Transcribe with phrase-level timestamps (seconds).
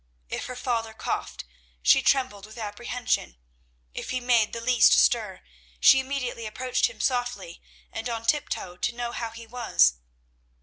[0.31, 1.43] If her father coughed,
[1.83, 3.37] she trembled with apprehension;
[3.93, 5.41] if he made the least stir,
[5.79, 9.99] she immediately approached him softly and on tiptoe to know how he was.